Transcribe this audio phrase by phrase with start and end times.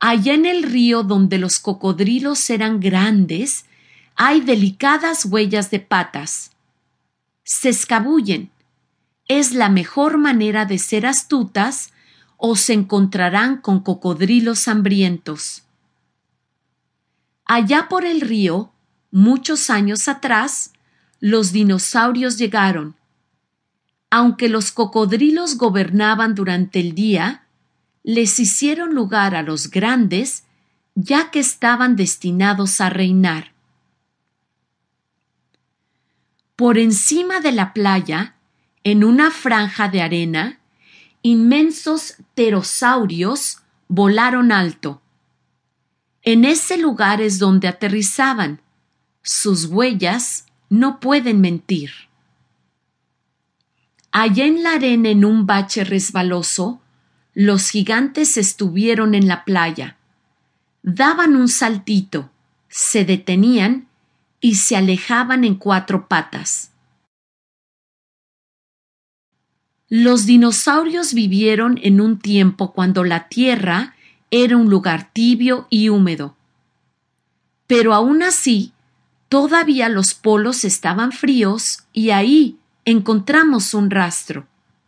[0.00, 3.66] Allá en el río donde los cocodrilos eran grandes,
[4.16, 6.52] hay delicadas huellas de patas.
[7.44, 8.50] Se escabullen.
[9.28, 11.92] Es la mejor manera de ser astutas
[12.38, 15.64] o se encontrarán con cocodrilos hambrientos.
[17.44, 18.72] Allá por el río,
[19.10, 20.72] muchos años atrás,
[21.20, 22.96] los dinosaurios llegaron.
[24.08, 27.44] Aunque los cocodrilos gobernaban durante el día,
[28.02, 30.44] les hicieron lugar a los grandes,
[30.94, 33.52] ya que estaban destinados a reinar.
[36.56, 38.34] Por encima de la playa,
[38.84, 40.60] en una franja de arena,
[41.22, 45.02] inmensos pterosaurios volaron alto.
[46.22, 48.60] En ese lugar es donde aterrizaban.
[49.22, 51.90] Sus huellas no pueden mentir.
[54.12, 56.79] Allá en la arena, en un bache resbaloso,
[57.42, 59.96] los gigantes estuvieron en la playa.
[60.82, 62.30] Daban un saltito,
[62.68, 63.88] se detenían
[64.42, 66.70] y se alejaban en cuatro patas.
[69.88, 73.94] Los dinosaurios vivieron en un tiempo cuando la Tierra
[74.30, 76.36] era un lugar tibio y húmedo.
[77.66, 78.74] Pero aún así,
[79.30, 84.46] todavía los polos estaban fríos y ahí encontramos un rastro.